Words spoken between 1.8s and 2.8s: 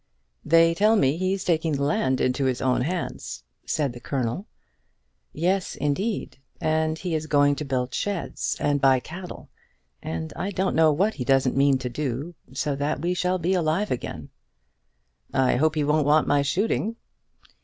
land into his